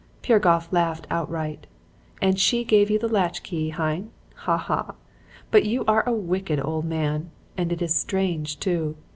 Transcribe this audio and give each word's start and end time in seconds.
"Piragoff 0.23 0.73
laughed 0.73 1.05
outright. 1.11 1.67
'And 2.23 2.39
she 2.39 2.63
gave 2.63 2.89
you 2.89 2.97
the 2.97 3.07
latch 3.07 3.43
key, 3.43 3.69
hein? 3.69 4.09
Ha 4.33 4.57
ha! 4.57 4.95
but 5.51 5.63
you 5.63 5.85
are 5.85 6.01
a 6.09 6.11
wicked 6.11 6.59
old 6.59 6.85
man. 6.85 7.29
And 7.55 7.71
it 7.71 7.83
is 7.83 7.93
strange 7.93 8.59
too.' 8.59 8.95